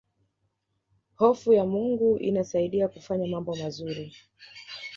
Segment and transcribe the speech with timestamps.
[1.15, 4.15] hofu ya mungu inasaidia kufanya mambo mazuri